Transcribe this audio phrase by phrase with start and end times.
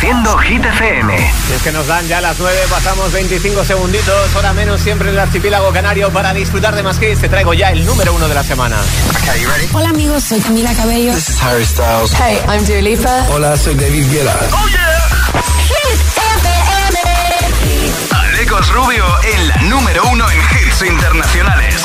[0.00, 1.32] Reproduciendo Hit FM.
[1.54, 5.20] es que nos dan ya las 9, pasamos 25 segunditos, hora menos siempre en el
[5.20, 7.20] archipiélago canario para disfrutar de más hits.
[7.20, 8.78] Te traigo ya el número uno de la semana.
[9.74, 11.12] Hola amigos, soy Camila Cabello.
[11.12, 12.14] This is Harry Styles.
[12.14, 13.26] Hey, I'm Dua Lipa.
[13.28, 14.34] Hola, soy David Guetta.
[14.52, 15.42] ¡Oh, yeah!
[15.68, 16.00] Hit
[16.38, 16.98] FM.
[18.10, 19.04] Alecos Rubio
[19.34, 21.84] en la número uno en hits internacionales.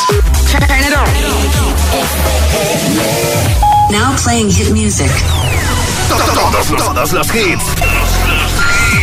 [3.92, 5.12] Now playing hit music.
[6.10, 7.66] Todos, todos los hits.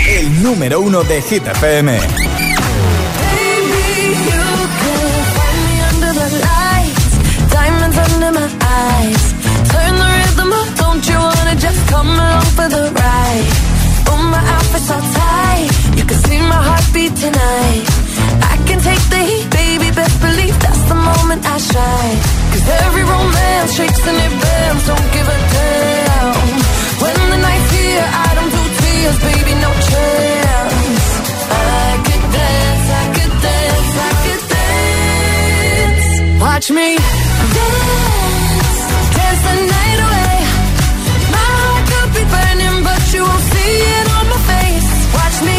[0.09, 1.93] El número uno de Hit FM.
[1.93, 2.07] Baby,
[4.31, 4.45] you
[4.81, 7.13] can find me under the lights,
[7.51, 9.35] diamonds under my eyes.
[9.71, 13.49] Turn the rhythm up, don't you wanna just come along for the ride?
[14.11, 17.85] Oh, my outfit's all tight, you can see my heartbeat tonight.
[18.53, 22.19] I can take the heat, baby, best believe that's the moment I shine.
[22.53, 26.53] Cause every romance shakes and it bends, don't give a damn.
[27.03, 31.05] When the night's here, I don't do tears, baby, no chance.
[31.51, 36.07] I could dance, I could dance, I could dance.
[36.45, 36.89] Watch me
[37.57, 38.81] dance,
[39.17, 40.37] dance the night away.
[41.35, 44.91] My heart could be burning, but you won't see it on my face.
[45.19, 45.59] Watch me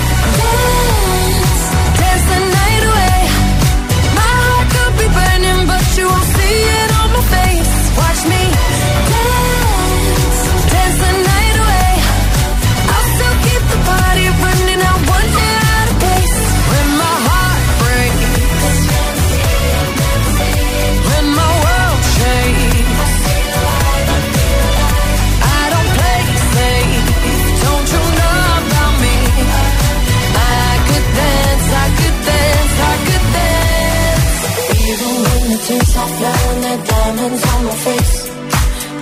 [37.21, 38.29] diamonds on my face.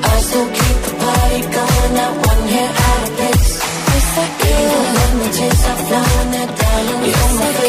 [0.04, 3.52] I still keep the party going, not one hair out of place.
[3.90, 4.70] Yes, I can.
[5.00, 7.69] Even tears are flowing, there are diamonds on my face.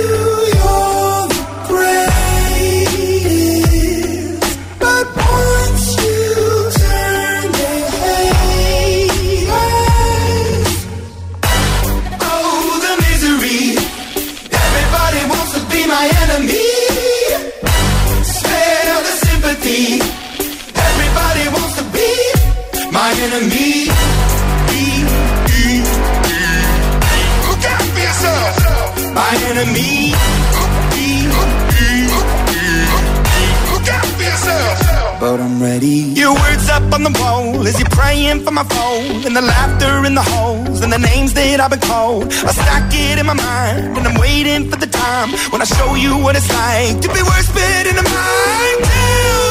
[41.61, 42.23] I've been cold.
[42.25, 45.93] I stack it in my mind and I'm waiting for the time when I show
[45.93, 49.50] you what it's like to be worse fit in the mind.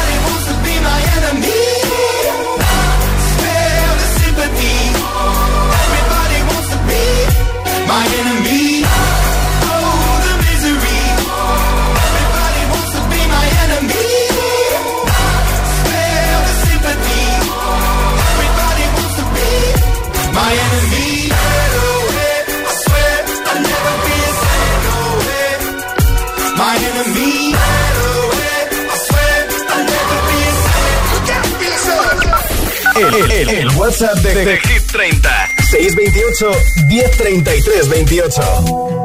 [33.81, 35.27] WhatsApp de, de Hit 30.
[35.71, 36.55] 628
[36.87, 39.00] 1033 28.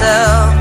[0.00, 0.59] Myself.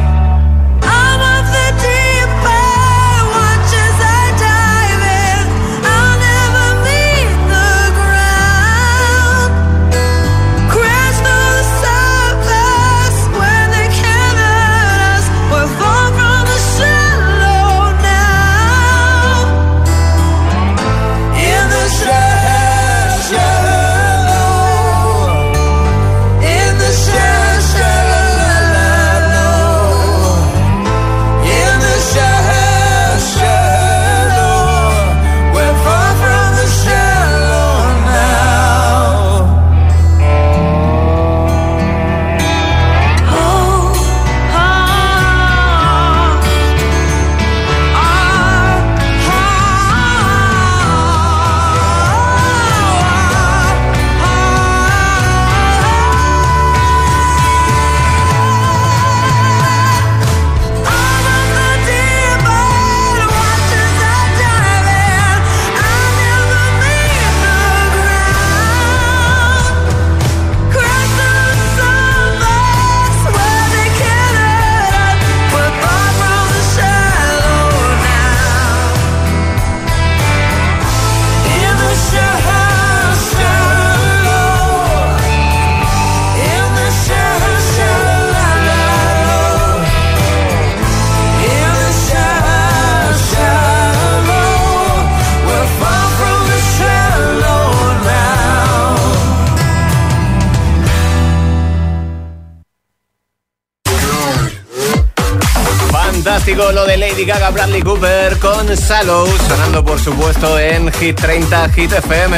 [107.30, 112.38] Gaga Bradley Cooper con Sallow, sonando por supuesto en Hit 30 Hit FM.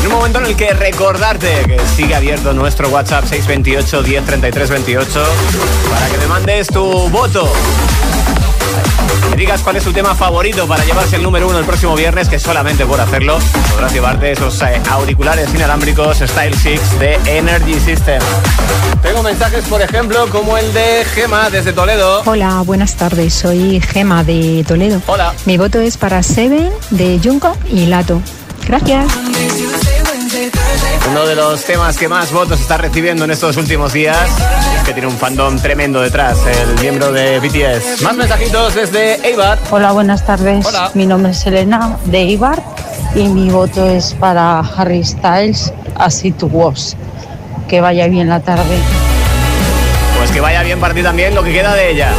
[0.00, 5.24] En un momento en el que recordarte que sigue abierto nuestro WhatsApp 628 1033 28
[5.90, 7.52] para que me mandes tu voto.
[9.30, 12.28] Me digas cuál es tu tema favorito para llevarse el número uno el próximo viernes,
[12.28, 13.38] que solamente por hacerlo
[13.70, 18.20] podrás llevarte esos eh, auriculares inalámbricos Style 6 de Energy System.
[19.02, 22.22] Tengo mensajes, por ejemplo, como el de Gema desde Toledo.
[22.24, 23.34] Hola, buenas tardes.
[23.34, 25.02] Soy Gema de Toledo.
[25.06, 25.34] Hola.
[25.44, 28.20] Mi voto es para Seven de Junko y Lato.
[28.66, 29.06] Gracias.
[31.08, 34.28] Uno de los temas que más votos está recibiendo en estos últimos días
[34.76, 38.02] es que tiene un fandom tremendo detrás, el miembro de BTS.
[38.02, 39.58] Más mensajitos desde Eibar.
[39.70, 40.66] Hola, buenas tardes.
[40.66, 40.90] Hola.
[40.94, 42.62] Mi nombre es Elena de Eibar
[43.14, 46.96] y mi voto es para Harry Styles, Así to Was.
[47.68, 48.78] Que vaya bien la tarde.
[50.18, 52.12] Pues que vaya bien para ti también lo que queda de ella.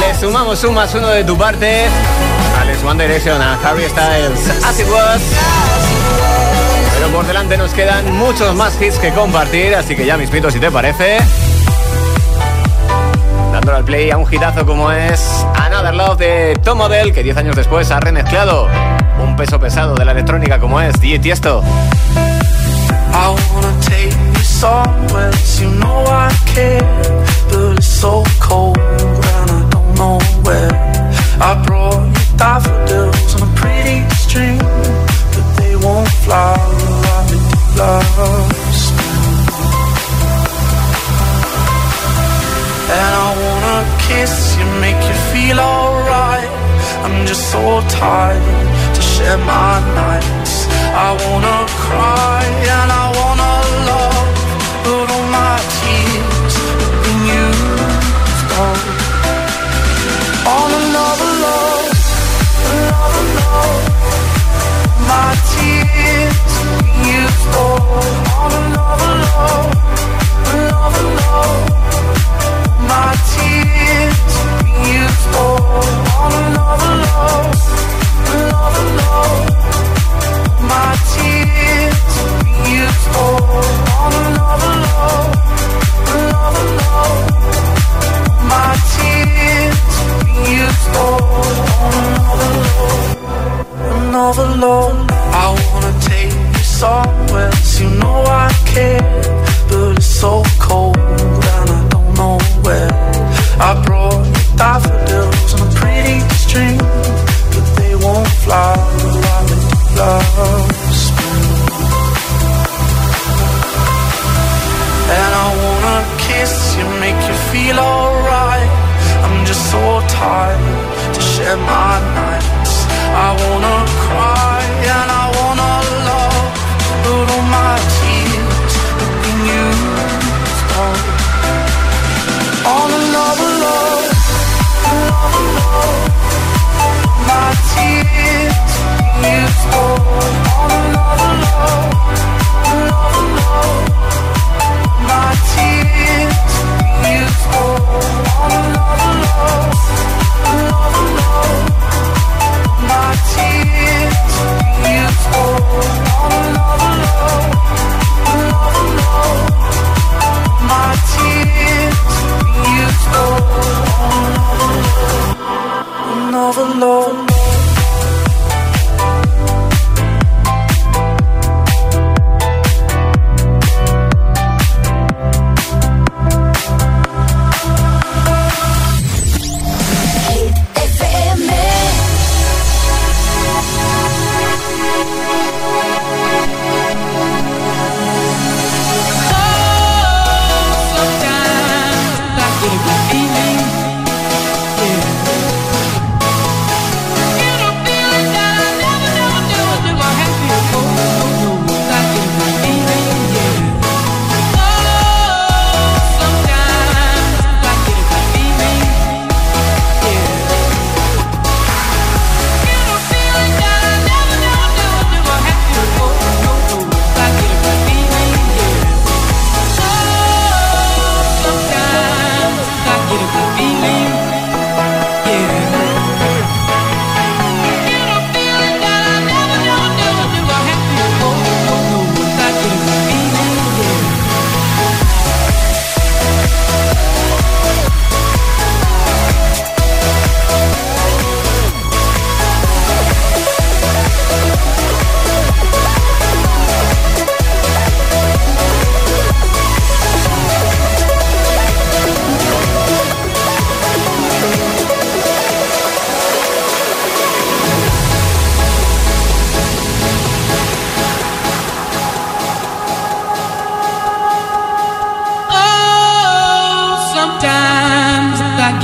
[0.00, 1.86] Le sumamos un más uno de tu parte.
[2.60, 4.64] Alex One Direction a Harry Styles.
[4.64, 5.71] As it was.
[7.12, 10.70] Por delante nos quedan muchos más hits que compartir, así que ya mismito si te
[10.70, 11.18] parece.
[13.52, 17.36] Dándole al play a un hitazo como es Another Love de Tom Model, que 10
[17.36, 18.66] años después ha remezclado
[19.22, 21.62] un peso pesado de la electrónica como es DJ Tiesto.
[23.14, 23.36] I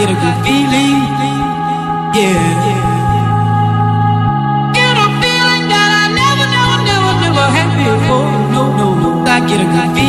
[0.08, 0.96] get a good feeling.
[2.16, 2.72] Yeah.
[4.72, 8.32] Get a feeling that I never, never, never, never had before.
[8.52, 9.30] No, no, no.
[9.30, 10.07] I get a good feeling.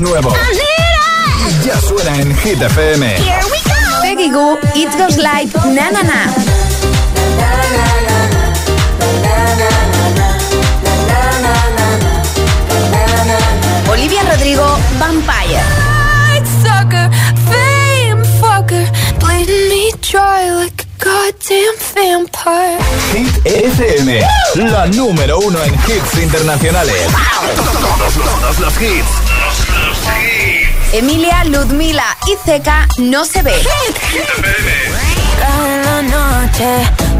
[0.00, 0.32] Nuevo.
[1.64, 3.06] Ya suena en Hit FM.
[3.16, 4.02] Here we go.
[4.02, 7.26] Peggy Goo, It Goes Like Na Na Na.
[13.90, 15.62] Olivia Rodrigo, Vampire.
[16.62, 17.08] sucker,
[17.48, 18.86] fame fucker,
[19.18, 22.78] bleeding me dry like a goddamn vampire.
[23.12, 24.20] Hit FM,
[24.70, 27.06] la número uno en hits internacionales.
[27.56, 29.25] Todos todos los hits.
[30.98, 33.52] Emilia, Ludmila y Zeca no se ve.
[35.38, 36.68] Cada noche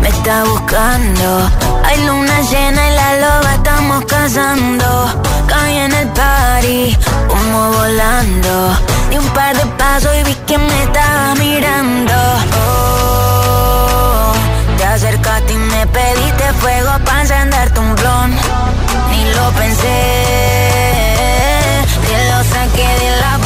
[0.01, 1.51] me está buscando.
[1.85, 5.23] Hay luna llena y la loba estamos cazando.
[5.47, 6.97] Caí en el party,
[7.29, 8.79] humo volando.
[9.11, 12.15] Di un par de pasos y vi que me estaba mirando.
[12.59, 14.33] Oh,
[14.79, 18.31] te acercaste y me pediste fuego para encenderte un blon.
[19.11, 20.47] Ni lo pensé.
[22.07, 23.46] Te lo saqué de la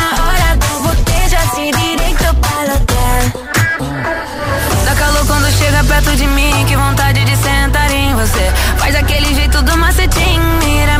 [5.91, 8.49] perto de mim, que vontade de sentar em você.
[8.77, 10.97] Faz aquele jeito do macetinho, mira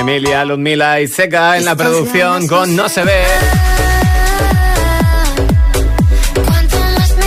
[0.00, 3.24] Emilia, Ludmila y Seca en la producción con No se ve.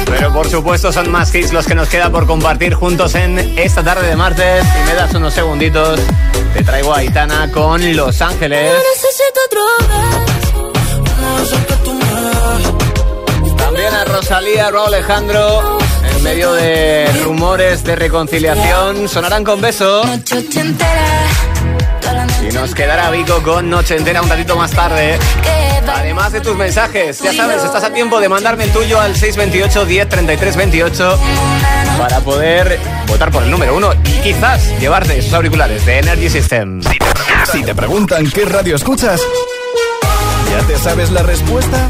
[0.06, 3.84] Pero por supuesto son más hits los que nos queda por compartir juntos en esta
[3.84, 4.63] tarde de martes.
[4.63, 6.00] Si me das unos segunditos,
[6.54, 8.72] te traigo a Itana con Los Ángeles.
[13.58, 15.78] También a Rosalía, Raúl Alejandro,
[16.19, 20.03] en medio de rumores de reconciliación, sonarán con beso.
[22.41, 25.17] Y nos quedará Vico con Noche Entera un ratito más tarde.
[25.88, 29.86] Además de tus mensajes, ya sabes, estás a tiempo de mandarme el tuyo al 628
[29.86, 31.19] 10 33 28
[31.97, 36.82] para poder votar por el número uno y quizás llevarte esos auriculares de Energy System.
[37.51, 39.21] Si te preguntan qué radio escuchas,
[40.51, 41.89] ¿ya te sabes la respuesta?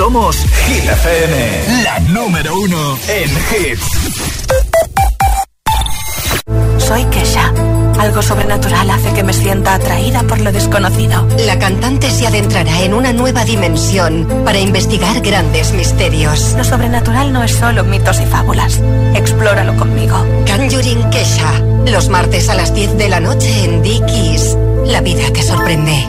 [0.00, 0.34] Somos
[0.66, 3.84] Hit FM, la número uno en hits.
[6.78, 7.52] Soy Kesha.
[7.98, 11.28] Algo sobrenatural hace que me sienta atraída por lo desconocido.
[11.44, 16.54] La cantante se adentrará en una nueva dimensión para investigar grandes misterios.
[16.56, 18.80] Lo sobrenatural no es solo mitos y fábulas.
[19.14, 20.16] Explóralo conmigo.
[20.46, 21.52] Conjuring Kesha.
[21.84, 24.56] Los martes a las 10 de la noche en Dickies.
[24.86, 26.08] La vida te sorprende.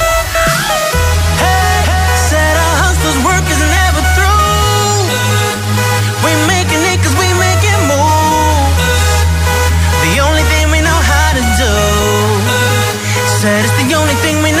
[13.41, 14.60] Said it's the only thing we know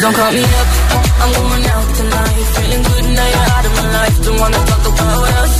[0.00, 0.68] don't call me up.
[1.20, 2.44] I'm going out tonight.
[2.56, 4.16] Feeling good now you're out of my life.
[4.24, 5.54] Don't wanna talk about us.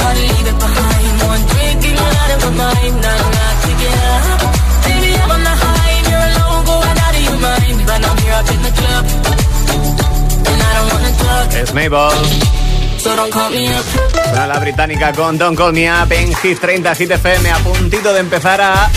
[0.00, 1.14] To leave it behind.
[1.30, 2.94] One drink and you're out of my mind.
[3.00, 4.40] Now I'm not to get up.
[4.84, 7.78] Baby, I'm on the high and you're alone, going out of your mind.
[7.88, 9.04] But I'm here up in the club.
[10.50, 11.46] And I don't wanna talk.
[11.62, 12.12] Es Mabel.
[13.00, 13.84] So don't call me up.
[14.28, 18.12] Suena la británica con Don't Call Me Up en Hit 30 Hit FM a puntito
[18.12, 18.90] de empezar a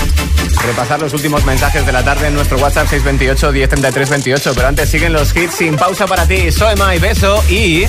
[0.66, 4.90] repasar los últimos mensajes de la tarde en nuestro WhatsApp 628 1033 28 pero antes
[4.90, 6.52] siguen los hits sin pausa para ti.
[6.52, 7.86] Soy My Beso y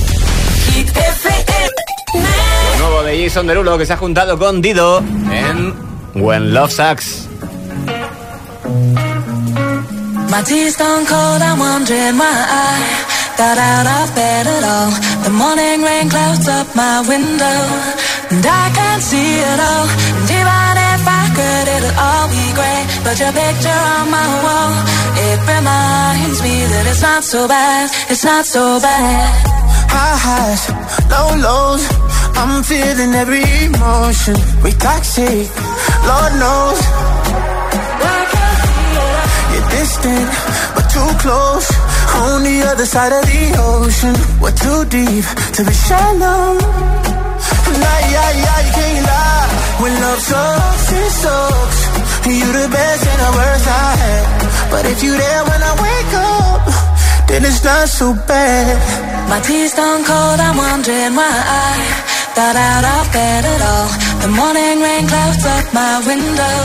[0.72, 0.90] Hit
[2.14, 4.98] lo nuevo de Jason Derulo que se ha juntado con Dido
[5.30, 5.74] en
[6.14, 7.28] When Love Sucks.
[10.30, 12.26] My tea's gone cold, I'm wondering why.
[12.26, 14.90] I got out of bed at all.
[15.22, 17.60] The morning rain clouds up my window,
[18.30, 19.86] and I can't see it all.
[19.86, 20.44] And
[21.98, 22.86] all be great.
[23.04, 24.72] But your picture on my wall,
[25.28, 29.28] it reminds me that it's not so bad, it's not so bad.
[29.94, 30.62] High highs,
[31.12, 31.84] low lows.
[32.36, 34.36] I'm feeling every emotion.
[34.62, 35.46] We toxic,
[36.08, 36.80] Lord knows.
[39.52, 40.28] You're distant,
[40.74, 41.68] but too close.
[42.14, 44.14] On the other side of the ocean.
[44.40, 45.24] We're too deep
[45.56, 47.13] to be shallow.
[47.82, 49.48] Nah, yeah, yeah, you can't lie.
[49.82, 51.80] When love sucks, it sucks.
[52.24, 54.24] You the best and the worst I had.
[54.72, 56.62] But if you're there when I wake up,
[57.28, 58.74] then it's not so bad.
[59.28, 61.68] My tea's gone cold, I'm wondering why I
[62.34, 63.88] got out of bed at all.
[64.24, 66.56] The morning rain clouds up my window,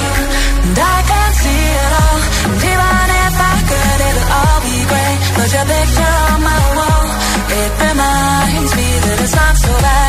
[0.66, 2.20] and I can't see it all.
[2.50, 5.20] And even if I could, it'll all be great.
[5.38, 7.06] But your picture on my wall,
[7.62, 10.09] it reminds me that it's not so bad,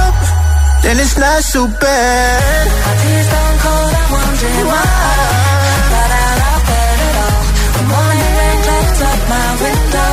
[0.83, 2.67] then it's not so bad.
[2.85, 2.93] My
[3.33, 4.85] gone cold, I'm wondering why.
[5.93, 7.43] Got out of bed at all.
[7.77, 10.11] The morning clouds up my window.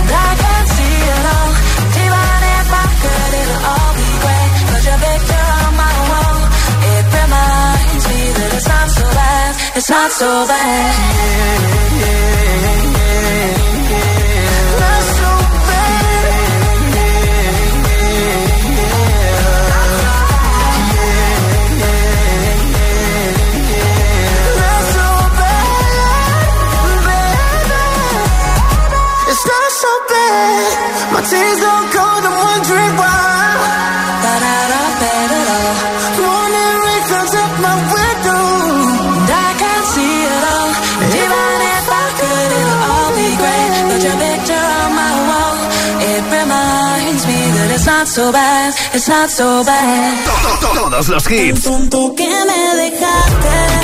[0.00, 1.50] And I can't see it all.
[1.80, 4.50] And even if I could, it'll all be great.
[4.84, 6.38] Your picture on my wall,
[6.94, 9.50] it reminds me that it's not so bad.
[9.78, 11.24] It's not so bad.
[13.64, 13.73] Not
[47.26, 48.74] me that it's not so bad.
[48.92, 50.24] It's not so bad.
[50.60, 51.62] Todos los hits.
[51.62, 53.83] Tonto que me dejaste,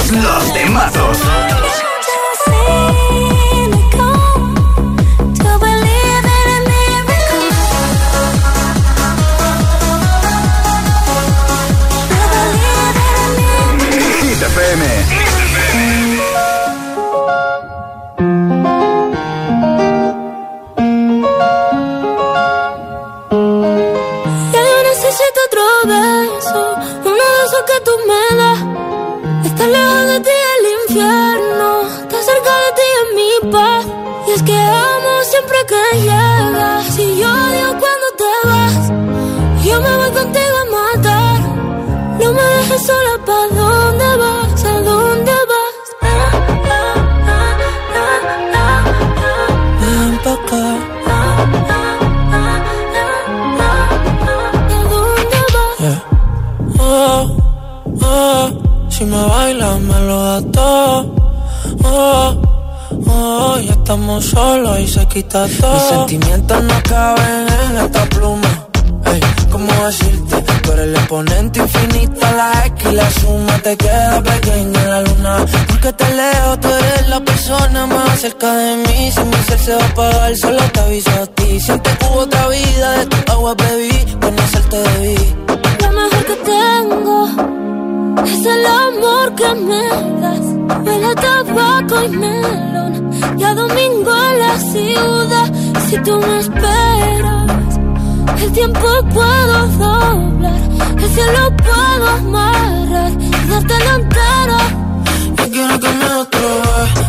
[0.00, 1.89] Todos los temazos.
[35.96, 38.92] Y yo odio cuando te vas.
[39.64, 41.40] Yo me voy contigo a matar,
[42.20, 43.69] no me dejes sola, ¿pa'
[63.90, 65.74] estamos solos y se quita todo.
[65.74, 68.68] Mis sentimientos no caben en esta pluma.
[69.06, 69.20] Ey,
[69.50, 70.36] ¿cómo decirte?
[70.62, 75.44] Tú el exponente infinito, la X y la suma te queda pequeña en la luna.
[75.66, 79.10] Porque te leo, tú eres la persona más cerca de mí.
[79.10, 81.58] Si mi ser se va a apagar, solo te aviso a ti.
[81.58, 85.34] Siente que hubo otra vida, de tu agua bebí, conocerte debí.
[85.82, 87.28] Lo mejor que tengo
[88.24, 89.82] es el amor que me
[90.22, 90.46] das.
[90.86, 92.69] Huele tabaco y me
[93.54, 95.52] domingo a la ciudad.
[95.88, 97.78] Si tú me esperas,
[98.42, 100.60] el tiempo puedo doblar,
[100.98, 104.58] el cielo puedo amarrar y darte la entera.
[105.36, 106.48] Yo quiero que me otro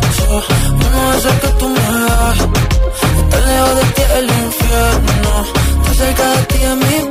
[0.02, 2.38] beso, uno de esos que tú me das.
[3.20, 5.32] Estar lejos de ti el infierno,
[5.82, 7.11] estar cerca de ti es mi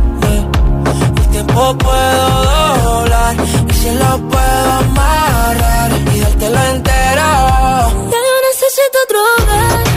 [1.55, 2.43] o puedo
[2.83, 3.35] doblar.
[3.69, 7.29] Y si lo puedo amarrar y dártelo entero.
[8.11, 9.90] Ya yo necesito otro hogar.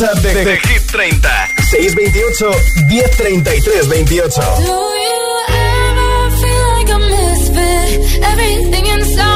[0.00, 2.48] WhatsApp de, de, de Hit 30 628
[2.88, 4.34] 1033 28.
[4.36, 8.22] Do you ever feel like a misfit?
[8.24, 9.29] Everything inside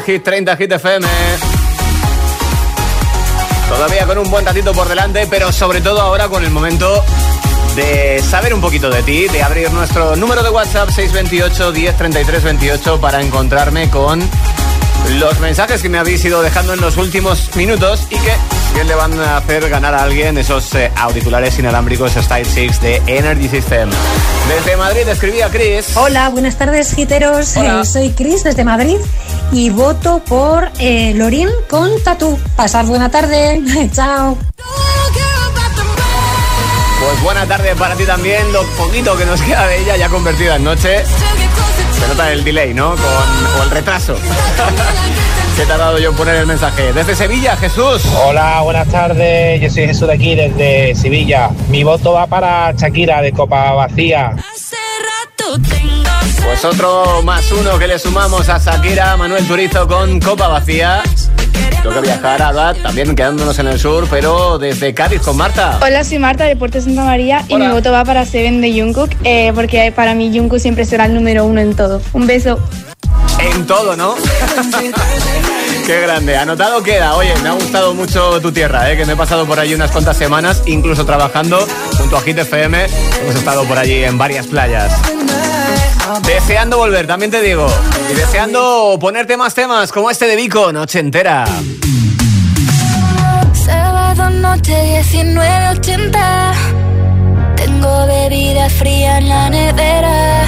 [0.00, 1.06] Hit 30 Hit FM.
[3.68, 7.04] Todavía con un buen ratito por delante, pero sobre todo ahora con el momento
[7.76, 13.00] de saber un poquito de ti, de abrir nuestro número de WhatsApp 628 1033 28
[13.00, 14.20] para encontrarme con
[15.18, 18.32] los mensajes que me habéis ido dejando en los últimos minutos y que
[18.74, 23.02] bien le van a hacer ganar a alguien esos eh, auriculares inalámbricos Style 6 de
[23.06, 23.90] Energy System.
[24.48, 25.96] Desde Madrid escribía Chris.
[25.96, 27.56] Hola, buenas tardes, giteros.
[27.56, 27.80] Hola.
[27.80, 28.98] Eh, soy Chris desde Madrid
[29.52, 32.38] y voto por eh, Lorín con Tatú.
[32.56, 33.62] Pasad buena tarde.
[33.92, 34.36] Chao.
[37.00, 38.52] Pues buena tarde para ti también.
[38.52, 41.04] Lo poquito que nos queda de ella ya convertida en noche.
[41.04, 42.90] Se nota el delay, ¿no?
[42.90, 44.16] Con, o el retraso.
[45.56, 46.92] que te ha dado yo en poner el mensaje.
[46.92, 48.02] Desde Sevilla, Jesús.
[48.24, 49.60] Hola, buenas tardes.
[49.60, 51.50] Yo soy Jesús de aquí, desde Sevilla.
[51.68, 54.36] Mi voto va para Shakira de Copa Vacía.
[56.50, 61.00] Pues otro más uno que le sumamos a Shakira, Manuel Turizo con Copa Vacía.
[61.80, 65.78] Toca viajar a Bat, también quedándonos en el sur, pero desde Cádiz con Marta.
[65.80, 69.10] Hola, soy Marta de Puerto Santa María y mi voto va para Seven de Jungkook
[69.22, 72.02] eh, porque para mí Jungkook siempre será el número uno en todo.
[72.12, 72.58] Un beso.
[73.38, 74.16] En todo, ¿no?
[75.86, 76.36] Qué grande.
[76.36, 77.14] Anotado queda.
[77.14, 78.96] Oye, me ha gustado mucho tu tierra, ¿eh?
[78.96, 81.64] que me he pasado por allí unas cuantas semanas, incluso trabajando
[81.96, 82.86] junto a Hit FM.
[83.22, 84.92] Hemos estado por allí en varias playas.
[86.18, 87.66] Deseando volver, también te digo.
[88.10, 91.44] Y deseando ponerte más temas como este de Vico, Noche Entera.
[93.52, 96.52] Sábado noche 19.80
[97.56, 100.42] Tengo bebida fría en la nevera.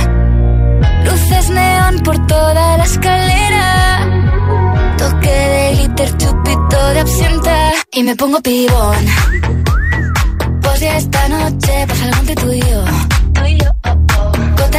[1.04, 4.08] Luces neón por toda la escalera.
[4.98, 7.72] Toque de glitter, chupito de absenta.
[7.92, 9.06] Y me pongo pibón.
[10.60, 13.11] Pues ya esta noche pasa algo entre tú y yo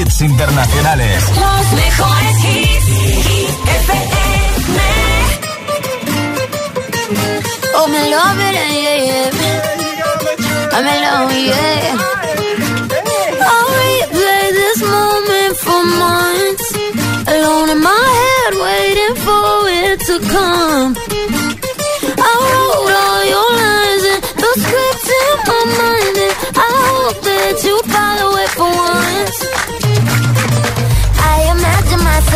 [0.00, 1.24] hits internacionales.
[1.38, 2.80] Los mejores hits.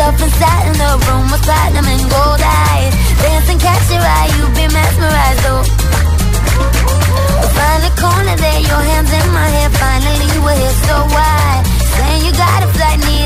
[0.05, 2.93] up inside in the room with platinum and gold eyes.
[3.25, 5.63] dancing, and catch your eye, you be mesmerized, oh.
[7.57, 9.69] Find the corner there, your hands in my hair.
[9.81, 11.63] Finally, we're here, so why?
[11.97, 13.24] Saying you gotta fly need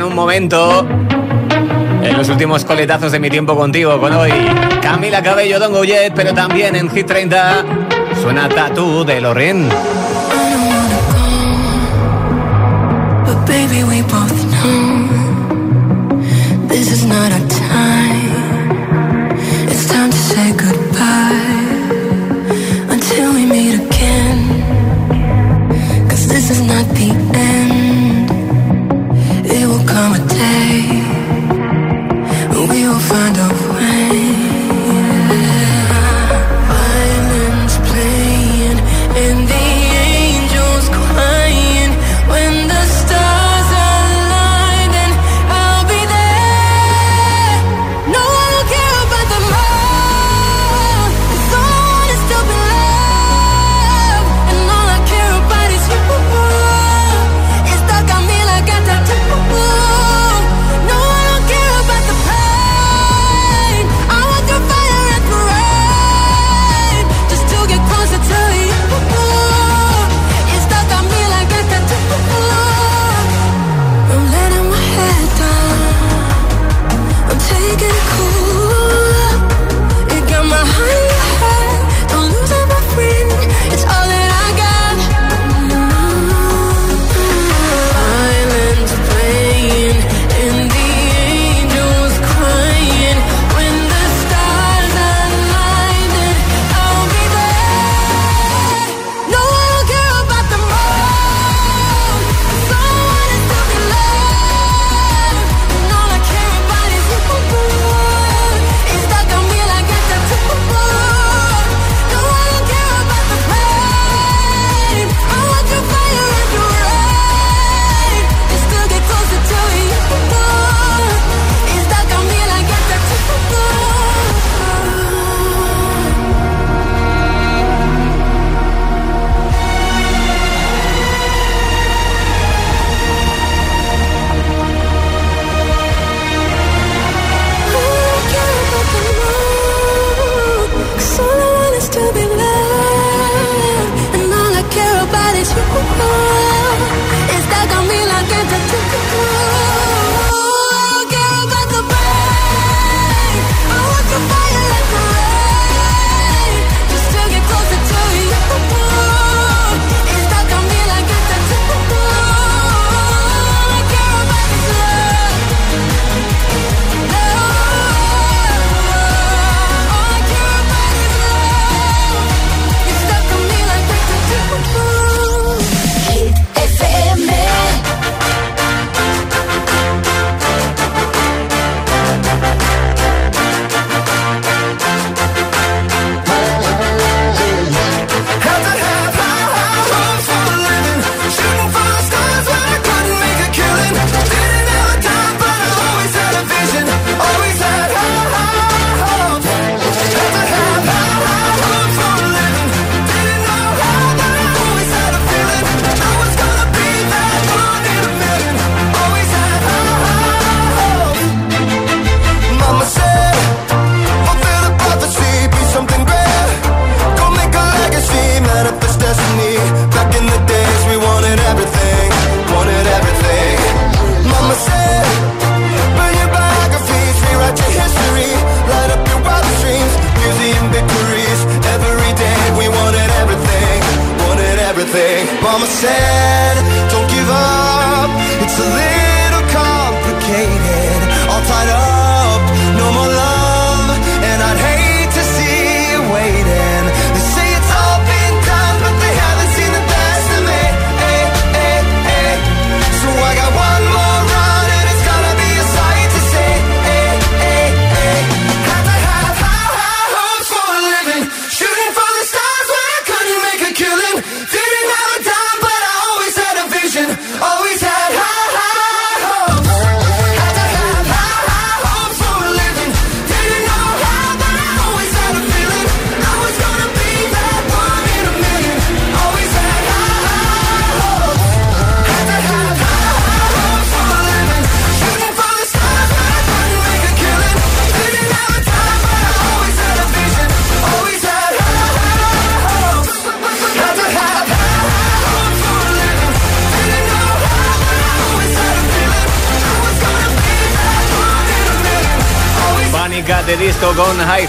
[0.00, 0.86] en un momento.
[2.02, 4.32] En los últimos coletazos de mi tiempo contigo, con hoy
[4.80, 7.64] Camila Cabello, Don Goyet, pero también en Hit 30
[8.22, 9.68] suena Tatu de Loren.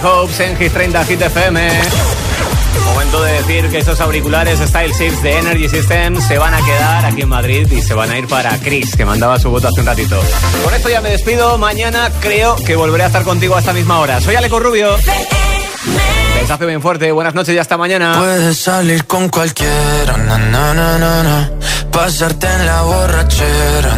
[0.04, 1.70] Hopes en Hit 30 Hit FM.
[2.86, 7.06] Momento de decir que esos auriculares Style 6 de Energy System se van a quedar
[7.06, 9.82] aquí en Madrid y se van a ir para Chris, que mandaba su voto hace
[9.82, 10.20] un ratito.
[10.64, 11.58] Con esto ya me despido.
[11.58, 14.20] Mañana creo que volveré a estar contigo a esta misma hora.
[14.22, 14.95] Soy Aleco Rubio.
[16.39, 17.12] Besazo bien fuerte.
[17.12, 18.16] Buenas noches y hasta mañana.
[18.18, 20.16] Puedes salir con cualquiera,
[21.91, 23.97] pasarte en la borrachera,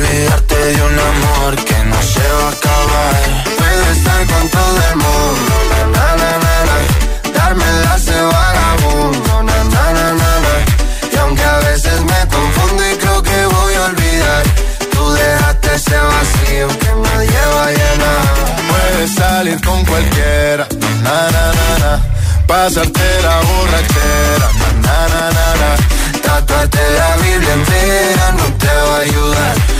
[0.00, 3.44] Olvidarte de un amor que no se va a acabar.
[3.58, 5.52] Puedes estar con todo el mundo,
[5.92, 6.76] na, na, na, na.
[7.38, 10.54] darme de vagabundo, na, na, na, na, na.
[11.12, 14.42] y aunque a veces me confundo y creo que voy a olvidar,
[14.90, 18.34] tú dejaste ese vacío que nadie va a llenar.
[18.70, 20.66] Puedes salir con cualquiera,
[21.02, 22.02] na, na, na, na.
[22.46, 26.20] pasarte la borrachera, na, na, na, na, na.
[26.22, 29.79] tatuarte la Biblia entera no te va a ayudar.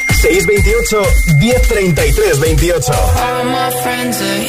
[0.21, 1.01] 628
[1.41, 4.41] 1033 28 All my friends are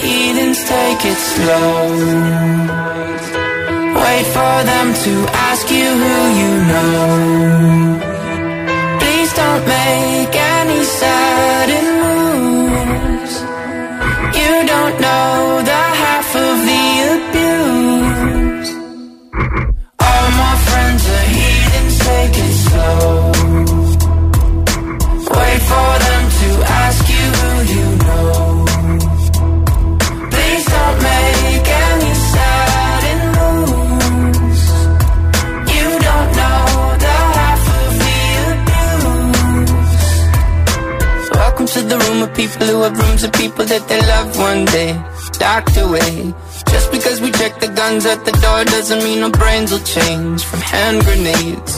[48.07, 51.72] at the door doesn't mean our brains will change from hand grenades.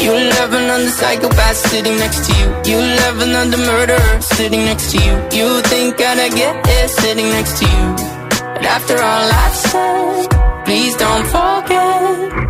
[0.00, 2.46] You love another psychopath sitting next to you.
[2.72, 5.14] You love another murderer sitting next to you.
[5.38, 7.86] You think I'd get it sitting next to you.
[8.54, 12.45] But after all I've said, please don't forget.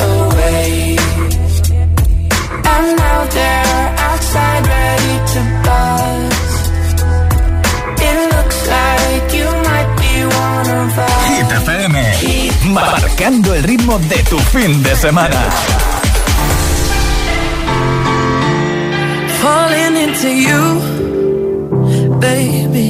[0.00, 0.96] Away.
[2.72, 6.36] And now they're outside ready to buzz.
[8.08, 10.14] It looks like you might be
[10.46, 11.24] one of us.
[11.32, 11.94] Hit FM,
[12.72, 15.40] marcando el ritmo de tu fin de semana.
[19.42, 20.64] falling into you,
[22.20, 22.88] baby.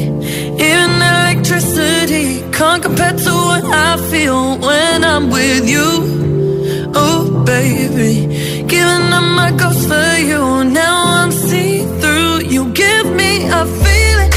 [0.69, 6.18] Even electricity can't compare to what I feel when I'm with you.
[7.49, 8.13] baby.
[8.73, 10.43] Giving up my ghost for you.
[10.81, 12.35] Now I'm see through.
[12.55, 14.33] You give me a feeling,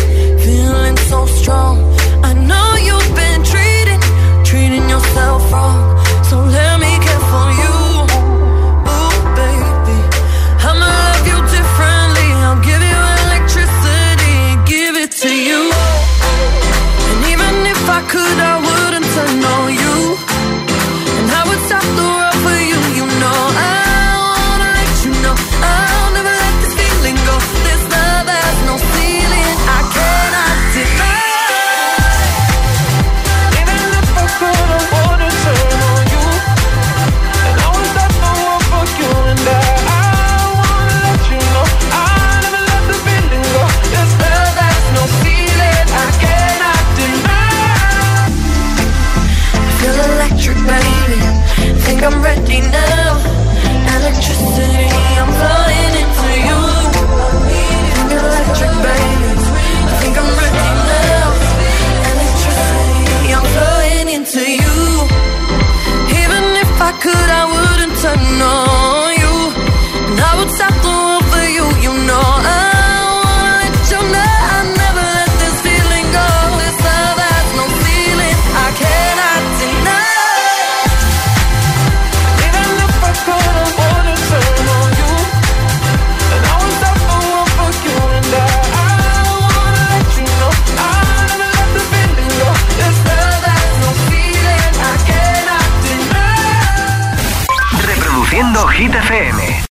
[0.45, 1.80] feeling so strong.